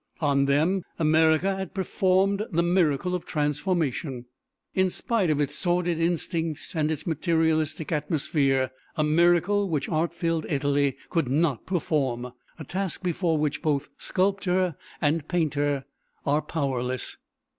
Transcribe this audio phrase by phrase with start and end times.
[0.19, 4.25] On them America has performed the miracle of transformation,
[4.73, 10.47] in spite of its sordid instincts and its materialistic atmosphere; a miracle which art filled
[10.49, 15.85] Italy could not perform, a task before which both sculptor and painter
[16.25, 17.17] are powerless.